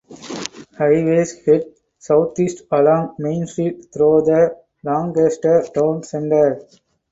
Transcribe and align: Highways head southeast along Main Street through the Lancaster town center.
Highways 0.79 1.45
head 1.45 1.63
southeast 1.99 2.63
along 2.71 3.13
Main 3.19 3.45
Street 3.45 3.93
through 3.93 4.23
the 4.23 4.57
Lancaster 4.81 5.63
town 5.71 6.01
center. 6.01 6.59